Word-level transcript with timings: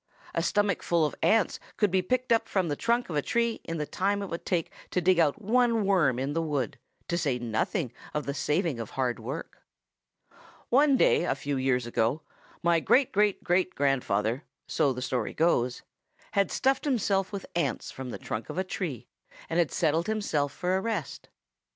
A 0.33 0.41
stomachful 0.41 1.05
of 1.05 1.13
ants 1.21 1.59
could 1.77 1.91
be 1.91 2.01
picked 2.01 2.33
from 2.49 2.69
the 2.69 2.75
trunk 2.75 3.11
of 3.11 3.15
a 3.15 3.21
tree 3.21 3.61
in 3.63 3.77
the 3.77 3.85
time 3.85 4.23
it 4.23 4.29
would 4.29 4.47
take 4.47 4.71
to 4.89 4.99
dig 4.99 5.19
out 5.19 5.39
one 5.39 5.85
worm 5.85 6.17
in 6.17 6.33
the 6.33 6.41
wood, 6.41 6.79
to 7.07 7.19
say 7.19 7.37
nothing 7.37 7.93
of 8.11 8.25
the 8.25 8.33
saving 8.33 8.79
of 8.79 8.89
hard 8.89 9.19
work. 9.19 9.61
"One 10.69 10.97
day 10.97 11.23
a 11.25 11.35
few 11.35 11.55
years 11.55 11.85
ago 11.85 12.23
my 12.63 12.79
great 12.79 13.11
great 13.11 13.43
great 13.43 13.75
grandfather, 13.75 14.43
so 14.67 14.91
the 14.91 15.03
story 15.03 15.35
goes, 15.35 15.83
had 16.31 16.49
stuffed 16.49 16.85
himself 16.85 17.31
with 17.31 17.45
ants 17.55 17.91
from 17.91 18.09
the 18.09 18.17
trunk 18.17 18.49
of 18.49 18.57
a 18.57 18.63
tree 18.63 19.07
and 19.51 19.59
had 19.59 19.69
settled 19.71 20.07
himself 20.07 20.51
for 20.51 20.75
a 20.75 20.81
rest. 20.81 21.29